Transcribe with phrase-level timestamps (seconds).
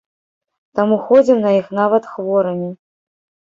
[0.79, 2.69] Таму ходзім на іх нават хворымі.